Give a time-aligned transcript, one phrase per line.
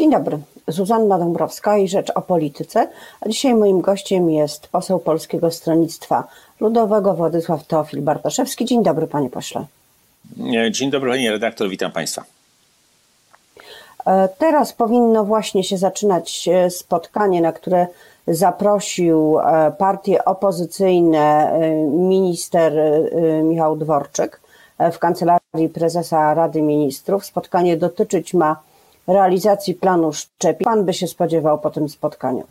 [0.00, 0.38] Dzień dobry.
[0.68, 2.88] Zuzanna Dąbrowska i Rzecz o Polityce.
[3.20, 6.28] A dzisiaj moim gościem jest poseł Polskiego Stronnictwa
[6.60, 8.64] Ludowego Władysław Teofil Bartoszewski.
[8.64, 9.66] Dzień dobry, panie pośle.
[10.70, 12.24] Dzień dobry, panie redaktor, witam państwa.
[14.06, 17.86] E, teraz powinno właśnie się zaczynać e, spotkanie, na które
[18.26, 21.52] zaprosił e, partie opozycyjne
[21.90, 22.72] minister
[23.42, 24.40] Michał Dworczyk
[24.92, 27.26] w kancelarii prezesa Rady Ministrów.
[27.26, 28.69] Spotkanie dotyczyć ma
[29.06, 30.64] realizacji planu szczepień.
[30.64, 32.44] Pan by się spodziewał po tym spotkaniu?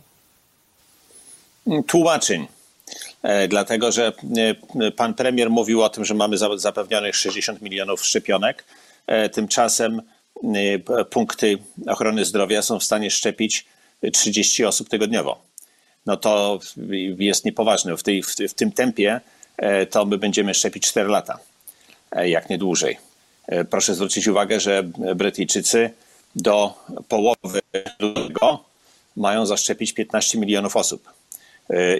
[1.86, 2.46] Tłumaczeń.
[3.48, 4.12] Dlatego, że
[4.96, 8.64] pan premier mówił o tym, że mamy zapewnionych 60 milionów szczepionek.
[9.32, 10.02] Tymczasem
[10.44, 13.66] Y, punkty ochrony zdrowia są w stanie szczepić
[14.12, 15.42] 30 osób tygodniowo.
[16.06, 16.60] No to
[17.18, 17.96] jest niepoważne.
[17.96, 19.20] W, tej, w, w tym tempie
[19.56, 21.38] e, to my będziemy szczepić 4 lata,
[22.12, 22.98] e, jak nie dłużej.
[23.46, 24.82] E, proszę zwrócić uwagę, że
[25.16, 25.90] Brytyjczycy
[26.36, 26.74] do
[27.08, 27.60] połowy
[27.98, 28.64] lutego
[29.16, 31.10] mają zaszczepić 15 milionów osób.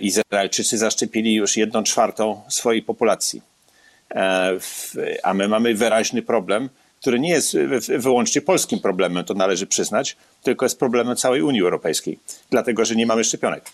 [0.00, 3.42] Izraelczycy zaszczepili już jedną czwartą swojej populacji.
[5.22, 6.68] A my mamy wyraźny problem
[7.00, 7.56] który nie jest
[7.98, 12.18] wyłącznie polskim problemem, to należy przyznać, tylko jest problemem całej Unii Europejskiej,
[12.50, 13.64] dlatego że nie mamy szczepionek.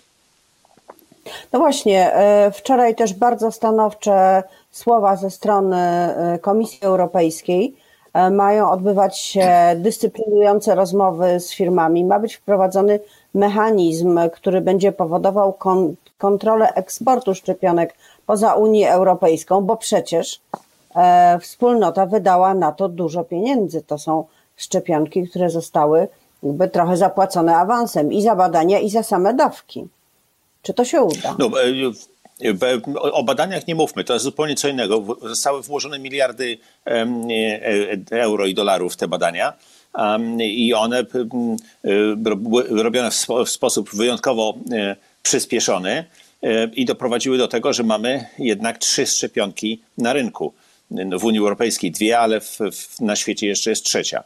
[1.52, 7.77] No właśnie, e, wczoraj też bardzo stanowcze słowa ze strony e, Komisji Europejskiej.
[8.17, 12.05] E, mają odbywać się dyscyplinujące rozmowy z firmami.
[12.05, 13.00] Ma być wprowadzony
[13.34, 17.95] mechanizm, który będzie powodował kon kontrolę eksportu szczepionek
[18.27, 20.41] poza Unię Europejską, bo przecież
[20.97, 23.83] E, wspólnota wydała na to dużo pieniędzy.
[23.83, 24.25] To są
[24.56, 26.08] szczepionki, które zostały
[26.42, 29.86] jakby trochę zapłacone awansem i za badania, i za same dawki.
[30.62, 31.36] Czy to się uda?
[31.39, 31.92] No, e,
[32.92, 35.19] o badaniach nie mówmy, to jest zupełnie co innego.
[35.23, 37.06] Zostały włożone miliardy e,
[38.11, 39.53] euro i dolarów w te badania
[40.41, 41.05] i one
[42.69, 43.11] robione
[43.47, 44.55] w sposób wyjątkowo
[45.23, 46.05] przyspieszony
[46.75, 50.52] i doprowadziły do tego, że mamy jednak trzy szczepionki na rynku
[50.91, 54.25] w Unii Europejskiej dwie, ale w, w, na świecie jeszcze jest trzecia.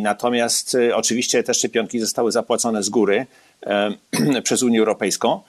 [0.00, 3.26] Natomiast oczywiście te szczepionki zostały zapłacone z góry
[4.44, 5.40] przez Unię Europejską,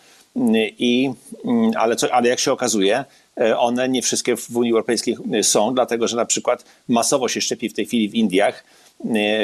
[0.79, 1.11] i,
[1.45, 3.05] mm, ale, co, ale jak się okazuje,
[3.39, 7.69] e, one nie wszystkie w Unii Europejskiej są, dlatego że na przykład masowo się szczepi
[7.69, 8.63] w tej chwili w Indiach,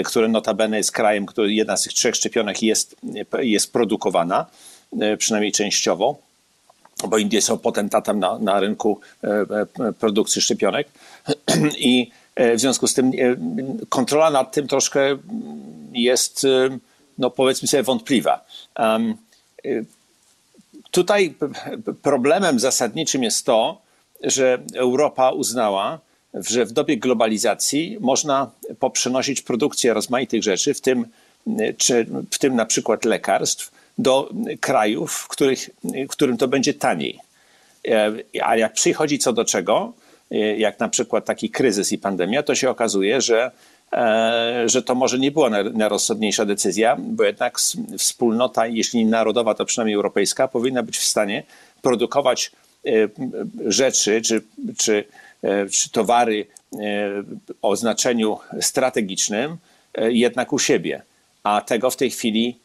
[0.06, 2.96] które notabene jest krajem, który jedna z tych trzech szczepionek jest,
[3.42, 4.46] jest produkowana,
[5.18, 6.18] przynajmniej częściowo
[7.08, 9.28] bo Indie są potentatem na, na rynku e,
[9.88, 10.88] e, produkcji szczepionek
[11.78, 13.12] i e, w związku z tym
[13.90, 15.18] kontrola nad tym troszkę
[15.94, 16.48] jest,
[17.18, 18.46] no powiedzmy sobie, wątpliwa.
[20.94, 21.34] Tutaj
[22.02, 23.82] problemem zasadniczym jest to,
[24.24, 26.00] że Europa uznała,
[26.34, 31.06] że w dobie globalizacji można poprzenosić produkcję rozmaitych rzeczy, w tym,
[31.78, 37.20] czy, w tym na przykład lekarstw, do krajów, w, których, w którym to będzie taniej.
[37.88, 38.12] E,
[38.44, 39.94] a jak przychodzi co do czego,
[40.32, 43.52] e, jak na przykład taki kryzys i pandemia, to się okazuje, że,
[44.66, 47.60] że to może nie była najrozsądniejsza decyzja, bo jednak
[47.98, 51.44] wspólnota, jeśli nie narodowa, to przynajmniej europejska, powinna być w stanie
[51.82, 52.52] produkować
[53.66, 54.42] rzeczy czy,
[54.78, 55.04] czy,
[55.72, 56.46] czy towary
[57.62, 59.58] o znaczeniu strategicznym
[59.98, 61.02] jednak u siebie.
[61.44, 62.58] A tego w tej chwili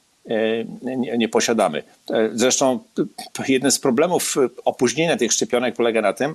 [0.83, 1.83] nie, nie, posiadamy.
[2.33, 2.79] Zresztą
[3.49, 4.35] jeden z problemów
[4.65, 6.35] opóźnienia tych szczepionek polega na tym,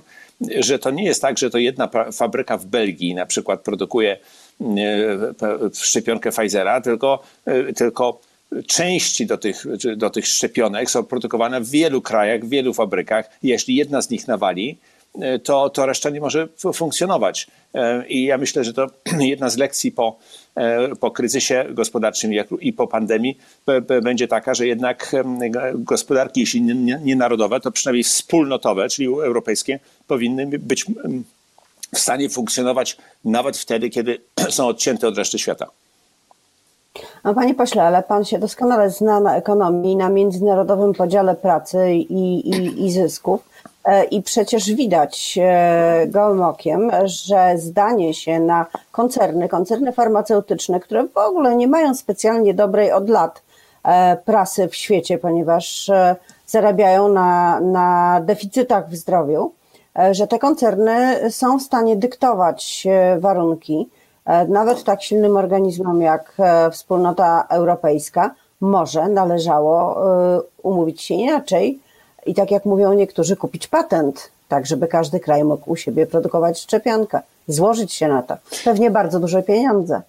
[0.58, 4.18] że to nie jest tak, że to jedna fabryka w Belgii na przykład produkuje
[5.72, 7.22] szczepionkę Pfizera, tylko,
[7.76, 8.20] tylko
[8.66, 9.64] części do tych,
[9.96, 13.30] do tych szczepionek są produkowane w wielu krajach, w wielu fabrykach.
[13.42, 14.78] Jeśli jedna z nich nawali,
[15.44, 17.46] to, to reszta nie może funkcjonować.
[18.08, 18.86] I ja myślę, że to
[19.20, 20.18] jedna z lekcji po,
[21.00, 23.38] po kryzysie gospodarczym i po pandemii
[24.02, 25.12] będzie taka, że jednak
[25.74, 26.62] gospodarki, jeśli
[27.02, 30.86] nie narodowe, to przynajmniej wspólnotowe, czyli europejskie, powinny być
[31.94, 35.66] w stanie funkcjonować nawet wtedy, kiedy są odcięte od reszty świata.
[37.24, 42.50] No panie pośle, ale pan się doskonale zna na ekonomii, na międzynarodowym podziale pracy i,
[42.50, 43.44] i, i zysków.
[43.84, 51.06] E, I przecież widać e, gołym okiem, że zdanie się na koncerny, koncerny farmaceutyczne, które
[51.08, 53.42] w ogóle nie mają specjalnie dobrej od lat
[53.84, 55.90] e, prasy w świecie, ponieważ
[56.46, 59.52] zarabiają na, na deficytach w zdrowiu,
[60.10, 62.86] że te koncerny są w stanie dyktować
[63.18, 63.88] warunki
[64.48, 66.36] nawet tak silnym organizmom jak
[66.72, 68.34] wspólnota europejska.
[68.60, 70.02] Może należało
[70.62, 71.78] umówić się inaczej
[72.26, 76.60] i tak jak mówią niektórzy, kupić patent, tak żeby każdy kraj mógł u siebie produkować
[76.60, 78.36] szczepionkę, złożyć się na to.
[78.64, 80.02] Pewnie bardzo duże pieniądze.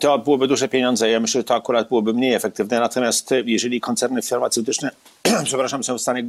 [0.00, 1.10] to byłyby duże pieniądze.
[1.10, 2.80] Ja myślę, że to akurat byłoby mniej efektywne.
[2.80, 4.90] Natomiast jeżeli koncerny farmaceutyczne,
[5.44, 6.24] przepraszam, są w stanie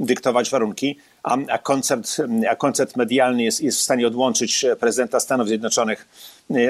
[0.00, 2.16] dyktować warunki, a, a, koncert,
[2.50, 6.08] a koncert medialny jest, jest w stanie odłączyć prezydenta Stanów Zjednoczonych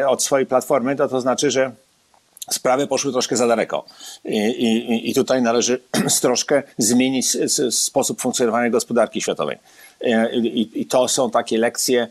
[0.07, 1.73] od swojej platformy, to to znaczy, że
[2.51, 3.85] sprawy poszły troszkę za daleko.
[4.25, 5.81] I, i, i tutaj należy
[6.21, 7.37] troszkę zmienić
[7.71, 9.59] sposób funkcjonowania gospodarki światowej.
[10.33, 12.09] I, I, to są takie lekcje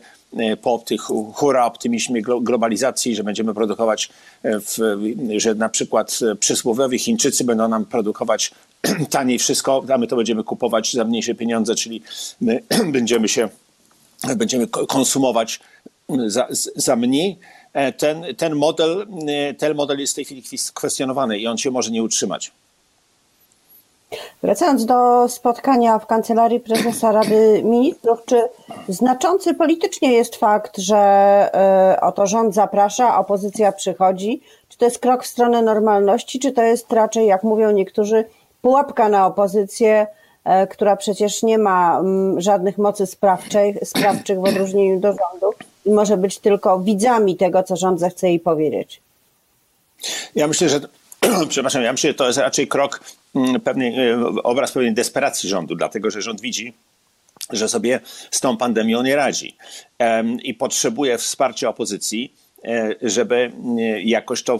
[0.62, 1.00] po tych
[1.34, 4.08] hura optymizmie globalizacji, że będziemy produkować,
[4.44, 4.98] w,
[5.36, 8.50] że na przykład przysłowiowi Chińczycy będą nam produkować
[9.10, 12.02] taniej wszystko, a my to będziemy kupować za mniejsze pieniądze, czyli
[12.40, 12.62] my
[12.96, 13.48] będziemy się,
[14.36, 15.60] będziemy konsumować
[16.26, 17.38] za, za mniej
[17.72, 20.42] E, ten, ten, model, e, ten model jest w tej chwili
[20.74, 22.52] kwestionowany i on się może nie utrzymać.
[24.42, 28.42] Wracając do spotkania w kancelarii prezesa Rady Ministrów, czy
[28.88, 34.40] znaczący politycznie jest fakt, że e, oto rząd zaprasza, opozycja przychodzi?
[34.68, 38.24] Czy to jest krok w stronę normalności, czy to jest raczej, jak mówią niektórzy,
[38.62, 40.06] pułapka na opozycję,
[40.70, 45.52] która przecież nie ma mm, żadnych mocy sprawczych, sprawczych w odróżnieniu do rządu?
[45.84, 49.00] i może być tylko widzami tego, co rząd zechce jej powiedzieć.
[50.34, 50.80] Ja myślę, że
[51.48, 53.00] przepraszam, ja myślę, że to jest raczej krok,
[53.34, 56.72] mm, pewnej, e, obraz pewnej desperacji rządu, dlatego że rząd widzi,
[57.50, 58.00] że sobie
[58.30, 59.56] z tą pandemią nie radzi
[60.42, 62.41] i potrzebuje wsparcia opozycji, e,
[63.02, 64.58] żeby e, jakoś to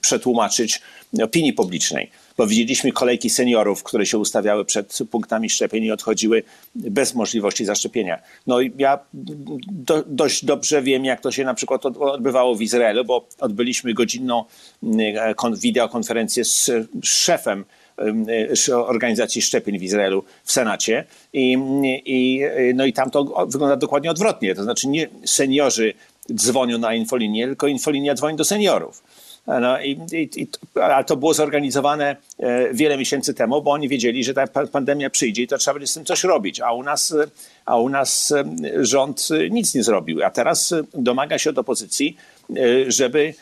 [0.00, 0.80] przetłumaczyć
[1.22, 6.42] opinii publicznej bo widzieliśmy kolejki seniorów, które się ustawiały przed punktami szczepień i odchodziły
[6.74, 8.18] bez możliwości zaszczepienia.
[8.46, 13.04] No i ja do, dość dobrze wiem, jak to się na przykład odbywało w Izraelu,
[13.04, 14.44] bo odbyliśmy godzinną
[14.82, 16.70] mm, wideokonferencję z
[17.02, 17.64] szefem
[18.74, 21.58] organizacji szczepień w Izraelu w Senacie I,
[22.04, 22.40] i,
[22.74, 24.54] no i tam to wygląda dokładnie odwrotnie.
[24.54, 25.94] To znaczy nie seniorzy
[26.34, 29.02] dzwonią na infolinię, tylko infolinia dzwoni do seniorów.
[29.46, 30.48] No i, i,
[30.82, 35.42] a to było zorganizowane e, wiele miesięcy temu, bo oni wiedzieli, że ta pandemia przyjdzie
[35.42, 37.14] i to trzeba będzie z tym coś robić, a u nas,
[37.66, 38.44] a u nas e,
[38.84, 40.24] rząd nic nie zrobił.
[40.24, 42.16] A teraz domaga się od opozycji,
[42.50, 42.56] e,
[42.90, 43.34] żeby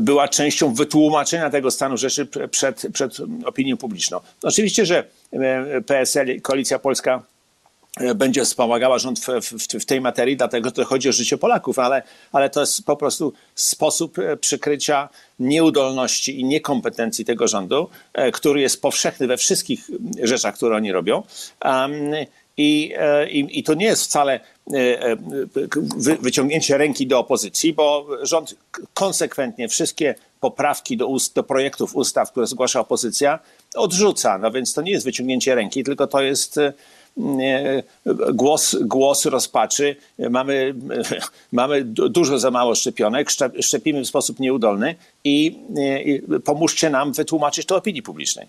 [0.00, 4.20] była częścią wytłumaczenia tego stanu rzeczy przed, przed opinią publiczną.
[4.42, 5.04] Oczywiście, że
[5.86, 7.33] PSL, Koalicja Polska E,
[8.14, 12.02] będzie wspomagała rząd w, w, w, tej materii, dlatego że chodzi o życie Polaków, ale,
[12.32, 15.08] ale to jest po prostu sposób e, przykrycia
[15.38, 19.90] nieudolności i niekompetencji tego rządu, e, który jest powszechny we wszystkich
[20.22, 21.22] rzeczach, które oni robią.
[22.56, 22.94] I,
[23.28, 24.40] i, I to nie jest wcale
[26.20, 28.54] wyciągnięcie ręki do opozycji, bo rząd
[28.94, 33.38] konsekwentnie wszystkie poprawki do, ust, do projektów ustaw, które zgłasza opozycja,
[33.74, 34.38] odrzuca.
[34.38, 36.60] No więc to nie jest wyciągnięcie ręki, tylko to jest
[38.32, 39.96] głos, głos rozpaczy.
[40.30, 40.74] Mamy,
[41.52, 43.28] mamy dużo za mało szczepionek,
[43.60, 44.94] szczepimy w sposób nieudolny
[45.24, 45.58] i,
[46.04, 48.46] i pomóżcie nam wytłumaczyć to opinii publicznej.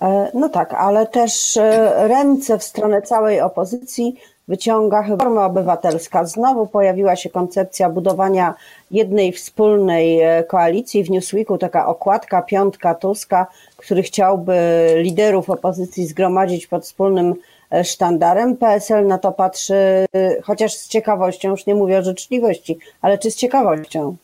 [0.00, 4.16] E, no tak, ale też e, ręce w stronę całej opozycji
[4.48, 6.24] wyciąga chyba forma obywatelska.
[6.24, 8.54] Znowu pojawiła się koncepcja budowania
[8.90, 11.04] jednej wspólnej e, koalicji.
[11.04, 13.46] W Newsweeku taka okładka, piątka Tuska,
[13.76, 14.54] który chciałby
[14.96, 17.34] liderów opozycji zgromadzić pod wspólnym
[17.70, 18.56] e, sztandarem.
[18.56, 20.06] PSL na to patrzy e,
[20.42, 24.16] chociaż z ciekawością, już nie mówię o życzliwości, ale czy z ciekawością?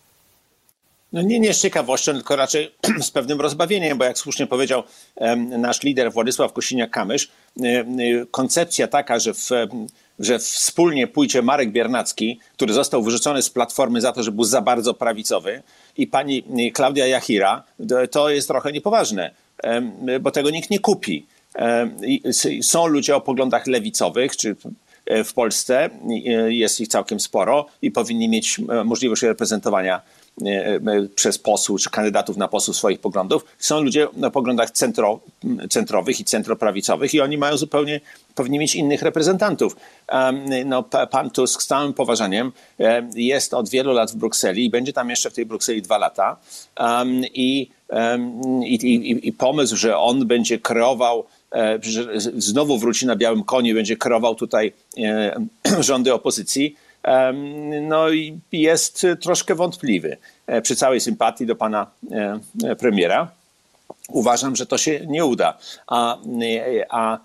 [1.12, 4.82] No nie, nie z ciekawością, tylko raczej z pewnym rozbawieniem, bo jak słusznie powiedział
[5.58, 7.28] nasz lider Władysław Kosiniak-Kamysz,
[8.30, 9.48] koncepcja taka, że w
[10.20, 14.60] że wspólnie pójdzie Marek Biernacki, który został wyrzucony z Platformy za to, że był za
[14.60, 15.62] bardzo prawicowy
[15.96, 17.62] i pani Klaudia Jachira,
[18.10, 19.30] to jest trochę niepoważne,
[20.20, 21.26] bo tego nikt nie kupi.
[22.62, 24.56] Są ludzie o poglądach lewicowych, czy
[25.06, 30.00] e, w Polsce e, jest ich całkiem sporo i powinni mieć e, możliwość reprezentowania
[31.14, 33.44] przez posłów czy kandydatów na posłów swoich poglądów.
[33.58, 35.20] Są ludzie na poglądach centro,
[35.70, 38.00] centrowych i centroprawicowych i oni mają zupełnie,
[38.34, 39.76] powinni mieć innych reprezentantów.
[40.66, 44.92] No, pan Tusk z całym poważaniem e, jest od wielu lat w Brukseli i będzie
[44.92, 46.36] tam jeszcze w tej Brukseli dwa lata.
[47.34, 47.70] I,
[48.64, 51.26] i, i, i pomysł, że on będzie kreował
[51.82, 54.72] że znowu wróci na białym koniu, będzie kreował tutaj
[55.80, 56.76] rządy opozycji,
[57.82, 60.16] no i jest troszkę wątpliwy.
[60.46, 61.86] E, przy całej sympatii do pana
[62.64, 63.30] e, premiera
[64.08, 65.58] uważam, że to się nie uda.
[65.86, 66.18] A,
[66.90, 67.18] a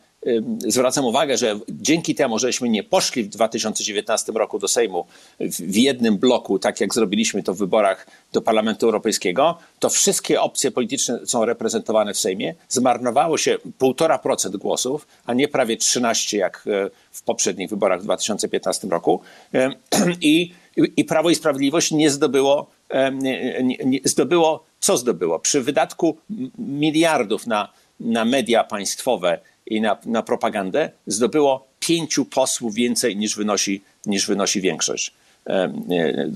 [0.68, 5.06] zwracam uwagę, że dzięki temu, żeśmy nie poszli w 2019 roku do Sejmu
[5.40, 10.72] w jednym bloku, tak jak zrobiliśmy to w wyborach do Parlamentu Europejskiego, to wszystkie opcje
[10.72, 12.56] polityczne są reprezentowane w Sejmie.
[12.70, 18.88] Zmarnowało się 1,5% głosów, a nie prawie 13 jak e, w poprzednich wyborach w 2015
[18.88, 19.22] roku.
[20.22, 20.52] I
[20.98, 22.70] i Prawo i Sprawiedliwość nie zdobyło,
[23.14, 25.40] nie, nie, zdobyło, co zdobyło?
[25.40, 26.18] Przy wydatku
[26.58, 33.82] miliardów na, na media państwowe i na, na propagandę zdobyło pięciu posłów więcej niż wynosi,
[34.06, 35.14] niż wynosi większość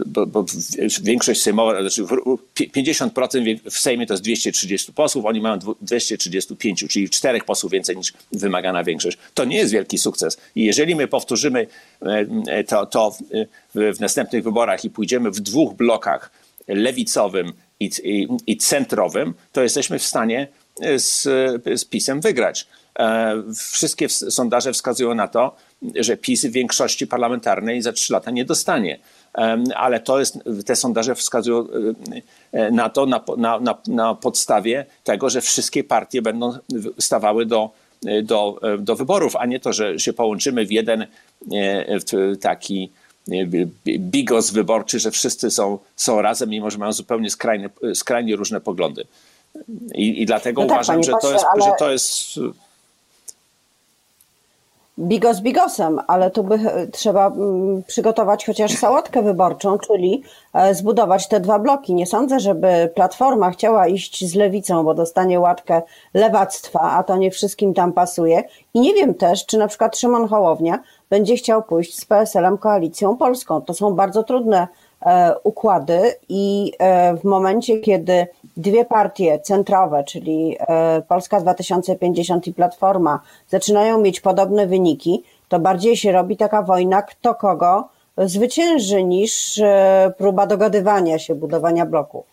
[0.05, 0.45] bo, bo
[1.01, 7.45] większość sejmowa, znaczy 50% w Sejmie to jest 230 posłów, oni mają 235, czyli czterech
[7.45, 9.17] posłów więcej niż wymagana większość.
[9.33, 10.37] To nie jest wielki sukces.
[10.55, 11.67] I jeżeli my powtórzymy
[12.67, 13.17] to, to
[13.75, 16.31] w, następnych wyborach i pójdziemy w dwóch blokach,
[16.67, 20.47] lewicowym i, i, i centrowym, to jesteśmy w stanie
[20.97, 21.21] z,
[21.75, 22.67] z PiSem wygrać.
[22.99, 25.55] E, wszystkie sondaże wskazują na to,
[25.95, 28.99] że PiS w większości parlamentarnej za trzy lata nie dostanie.
[29.75, 31.67] Ale to jest, te sondaże wskazują
[32.51, 36.53] e, na to na, na, na podstawie tego, że wszystkie partie będą
[36.99, 37.69] stawały do,
[38.23, 41.07] do, do wyborów, a nie to, że się połączymy w jeden e,
[41.99, 42.91] w taki
[43.99, 49.05] bigos wyborczy, że wszyscy są, są razem, mimo że mają zupełnie skrajne, skrajnie różne poglądy.
[49.95, 51.63] I, i dlatego no tak, uważam, że, to jest, ale...
[51.63, 52.39] że to jest
[54.99, 61.27] bigos bigosem, ale tu by e, trzeba mm, przygotować chociaż sałatkę wyborczą, czyli e, zbudować
[61.27, 61.95] te dwa bloki.
[61.95, 65.81] Nie sądzę, żeby Platforma chciała iść z lewicą, bo dostanie łatkę
[66.13, 68.43] lewactwa, a to nie wszystkim tam pasuje.
[68.73, 70.79] I nie wiem też, czy na przykład Szymon Hołownia
[71.09, 73.61] będzie chciał pójść z PSL-em Koalicją Polską.
[73.61, 74.67] To są bardzo trudne
[75.43, 78.27] układy i e, w momencie, kiedy
[78.57, 85.97] dwie partie centrowe, czyli e, Polska 2050 i Platforma, zaczynają mieć podobne wyniki, to bardziej
[85.97, 89.61] się robi taka wojna, kto kogo zwycięży, niż
[90.17, 92.25] próba dogadywania się, budowania bloków.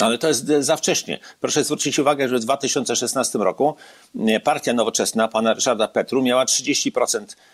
[0.00, 1.18] Ale to jest za wcześnie.
[1.40, 3.74] Proszę zwrócić uwagę, że w 2016 roku
[4.44, 7.53] partia nowoczesna pana Ryszarda Petru miała 30% E,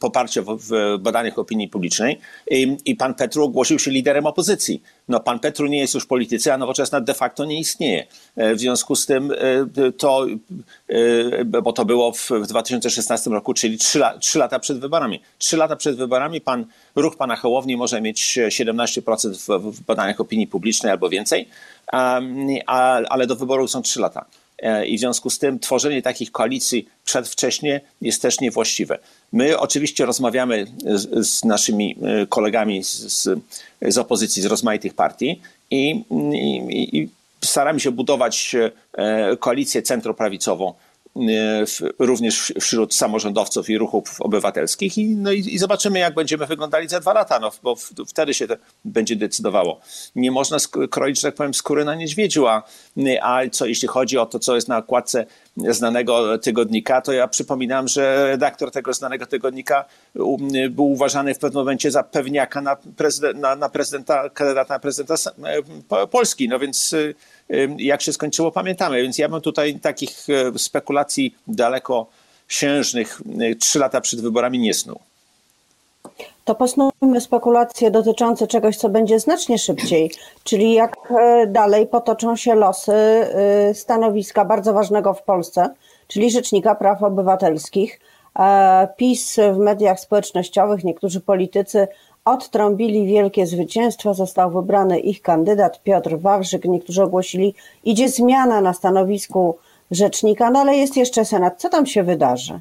[0.00, 2.18] poparcie w, badaniach opinii publicznej
[2.50, 4.82] I, i pan Petru ogłosił się liderem opozycji.
[5.08, 8.06] No, pan Petru nie jest już w polityce, a nowoczesna de facto nie istnieje.
[8.36, 10.26] E, w związku z tym e, to,
[11.62, 15.20] bo to było w 2016 roku, czyli trzy, trzy lata przed wyborami.
[15.38, 20.46] Trzy lata przed wyborami pan, ruch pana Hołowni może mieć 17% w, w badaniach opinii
[20.46, 21.48] publicznej albo więcej,
[23.08, 24.24] ale do wyborów są trzy lata.
[24.62, 28.98] E, i w związku z tym tworzenie takich koalicji przedwcześnie jest też niewłaściwe.
[29.32, 33.28] My oczywiście rozmawiamy z, z naszymi e, kolegami z,
[33.82, 36.04] z, opozycji, z rozmaitych partii i,
[36.70, 37.08] i, i
[37.44, 38.56] staramy się budować
[38.94, 40.74] e, koalicję centroprawicową
[41.16, 41.64] E,
[41.98, 47.00] również wśród samorządowców i ruchów obywatelskich i, no i, i, zobaczymy, jak będziemy wyglądali za
[47.00, 48.54] dwa lata, no, bo w, wtedy się to
[48.84, 49.80] będzie decydowało.
[50.16, 50.56] Nie można
[50.90, 52.62] kroić, że tak powiem, skóry na niedźwiedziu, a,
[53.22, 55.26] a co jeśli chodzi o to, co jest na okładce
[55.68, 59.84] znanego tygodnika, to ja przypominam, że redaktor tego znanego tygodnika
[60.70, 65.14] był uważany w pewnym momencie za pewniaka na, prezydent, na, na prezydenta, kandydata na prezydenta
[65.90, 66.48] e, Polski.
[66.48, 66.94] No więc
[67.78, 69.02] jak się skończyło, pamiętamy.
[69.02, 75.00] Więc ja bym tutaj takich e, spekulacji dalekosiężnych e, trzy lata przed wyborami nie snuł.
[76.44, 80.10] To posnujmy spekulacje dotyczące czegoś, co będzie znacznie szybciej,
[80.44, 82.92] czyli jak e, dalej potoczą się losy
[83.72, 85.74] stanowiska bardzo ważnego w Polsce,
[86.08, 88.00] czyli Rzecznika Praw Obywatelskich.
[88.96, 91.88] PiS w mediach społecznościowych, niektórzy politycy
[92.24, 94.14] odtrąbili wielkie zwycięstwo.
[94.14, 96.64] Został wybrany ich kandydat Piotr Wawrzyk.
[96.64, 99.58] Niektórzy ogłosili, idzie zmiana na stanowisku
[99.90, 101.60] rzecznika, no ale jest jeszcze Senat.
[101.60, 102.60] Co tam się wydarzy?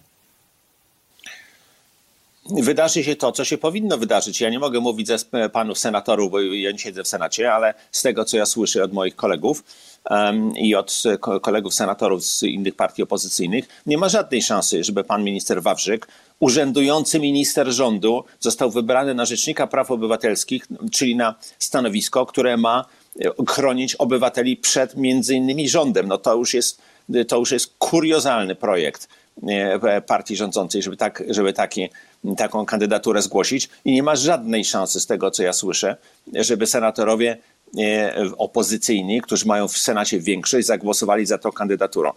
[2.51, 4.41] Wydarzy się to, co się powinno wydarzyć.
[4.41, 5.17] Ja nie mogę mówić ze
[5.49, 8.93] panów senatorów, bo ja nie siedzę w Senacie, ale z tego, co ja słyszę od
[8.93, 9.63] moich kolegów
[10.09, 11.03] um, i od
[11.41, 16.07] kolegów senatorów z innych partii opozycyjnych, nie ma żadnej szansy, żeby pan minister Wawrzyk,
[16.39, 22.85] urzędujący minister rządu, został wybrany na Rzecznika Praw Obywatelskich, czyli na stanowisko, które ma
[23.21, 26.07] e, chronić obywateli przed między innymi rządem.
[26.07, 26.81] No to już jest,
[27.27, 29.07] to już jest kuriozalny projekt
[29.47, 31.89] e, partii rządzącej, żeby, tak, żeby taki
[32.37, 35.95] taką kandydaturę zgłosić i nie ma żadnej szansy z tego, co ja słyszę,
[36.33, 37.37] żeby senatorowie
[37.77, 42.11] e, opozycyjni, którzy mają w Senacie większość, zagłosowali za tą kandydaturą.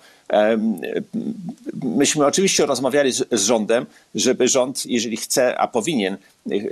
[1.83, 6.17] Myśmy oczywiście rozmawiali z, z rządem, żeby rząd, jeżeli chce, a powinien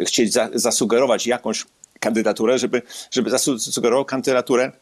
[0.06, 1.64] chcieć za, zasugerować jakąś
[2.00, 4.72] kandydaturę, żeby, żeby zasugerował kandydaturę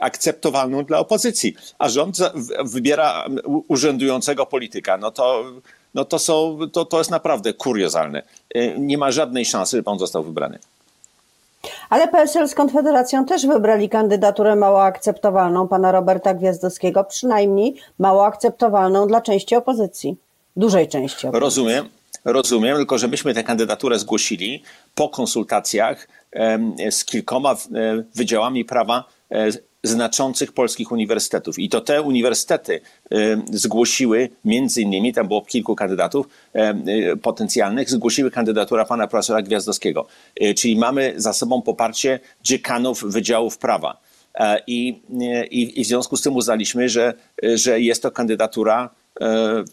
[0.00, 2.18] akceptowalną dla opozycji, a rząd
[2.64, 3.26] wybiera
[3.68, 5.44] urzędującego polityka, no to
[5.94, 8.22] no to, są, to, to jest naprawdę kuriozalne.
[8.54, 10.58] E, nie ma żadnej szansy, żeby on został wybrany.
[11.90, 19.06] Ale PSL z Konfederacją też wybrali kandydaturę mało akceptowalną pana Roberta Gwiazdowskiego, przynajmniej mało akceptowalną
[19.06, 20.16] dla części opozycji,
[20.56, 21.40] dużej części opozycji.
[21.40, 21.88] Rozumiem.
[22.24, 24.62] rozumiem, tylko że myśmy tę kandydaturę zgłosili
[24.94, 26.08] po konsultacjach
[26.90, 27.56] z kilkoma
[28.14, 29.04] wydziałami prawa
[29.84, 31.58] znaczących polskich uniwersytetów.
[31.58, 32.80] I to te uniwersytety
[33.52, 36.28] zgłosiły, między innymi, tam było kilku kandydatów
[37.22, 40.06] potencjalnych, zgłosiły kandydaturę pana profesora Gwiazdowskiego.
[40.56, 44.00] Czyli mamy za sobą poparcie dziekanów wydziałów prawa.
[44.34, 45.02] E, I,
[45.50, 47.14] i, I w związku z tym uznaliśmy, że,
[47.54, 49.64] że jest to kandydatura, e,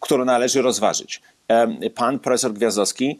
[0.00, 1.22] którą należy rozważyć.
[1.48, 3.18] E, pan profesor Gwiazdowski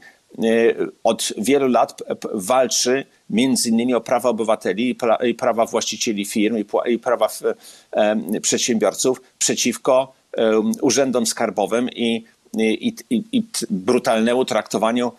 [1.04, 2.02] od wielu lat
[2.34, 7.28] walczy między innymi o prawa obywateli i prawa właścicieli firm i prawa
[8.42, 10.12] przedsiębiorców przeciwko
[10.80, 12.24] urzędom skarbowym i,
[12.58, 15.12] i, i, i brutalnemu traktowaniu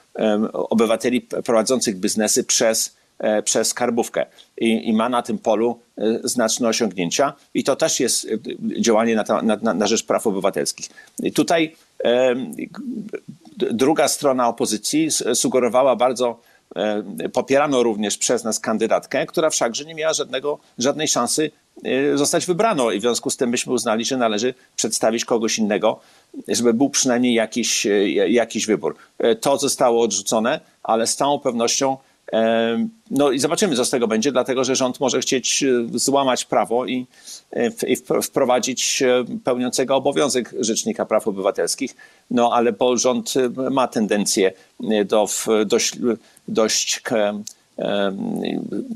[0.53, 4.25] obywateli prowadzących biznesy przez E, przez skarbówkę
[4.58, 9.15] I, i, ma na tym polu e, znaczne osiągnięcia i to też jest e, działanie
[9.15, 10.89] na, na, na rzecz praw obywatelskich.
[11.24, 11.75] I tutaj
[13.58, 16.40] druga strona opozycji sugerowała bardzo
[17.34, 21.52] popierano również przez nas kandydatkę, która wszakże nie miała żadnego, żadnej szansy
[22.16, 26.00] zostać wybraną i w związku z tym myśmy uznali, że należy przedstawić kogoś innego,
[26.48, 27.88] żeby był przynajmniej jakiś,
[28.28, 28.96] jakiś wybór.
[29.42, 31.98] To zostało odrzucone, ale z całą pewnością
[33.12, 36.86] no i zobaczymy, co z tego będzie, dlatego że rząd może chcieć e, złamać prawo
[36.86, 37.08] i,
[37.52, 41.96] e, i wprowadzić e, pełniącego obowiązek Rzecznika Praw Obywatelskich.
[42.32, 43.34] No ale bo rząd
[43.72, 44.54] ma tendencję
[45.06, 45.28] do
[45.66, 45.96] dość,
[46.48, 47.02] dość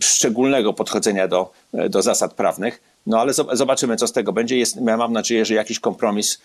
[0.02, 1.52] szczególnego podchodzenia do,
[1.90, 2.82] do zasad prawnych.
[3.08, 4.58] No ale zobaczymy, co z tego będzie.
[4.58, 6.42] Jest, ja mam nadzieję, że jakiś kompromis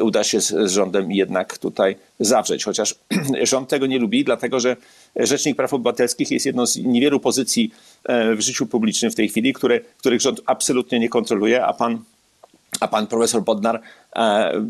[0.00, 2.64] uda się z rządem jednak tutaj zawrzeć.
[2.64, 2.94] Chociaż
[3.42, 4.76] rząd tego nie lubi, dlatego że
[5.16, 7.72] Rzecznik Praw Obywatelskich jest jedną z niewielu pozycji
[8.04, 11.98] e, w życiu publicznym w tej chwili, które, których rząd absolutnie nie kontroluje, a pan,
[12.80, 13.80] a pan profesor Bodnar
[14.16, 14.62] e, e,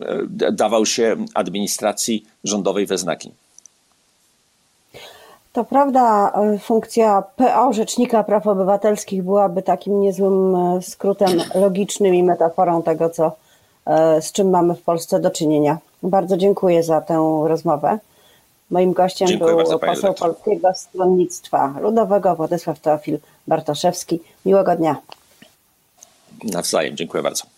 [0.52, 3.30] dawał się administracji rządowej we znaki.
[5.54, 6.32] To prawda,
[6.62, 13.32] funkcja PO, Rzecznika Praw Obywatelskich, byłaby takim niezłym skrótem logicznym i metaforą tego, co,
[14.20, 15.78] z czym mamy w Polsce do czynienia.
[16.02, 17.98] Bardzo dziękuję za tę rozmowę.
[18.70, 24.20] Moim gościem Dziękuję był bardzo, poseł Polskiego Stronnictwa Ludowego Władysław Teofil Bartoszewski.
[24.46, 24.96] Miłego dnia.
[26.44, 27.53] Nawzajem, dziękuję bardzo.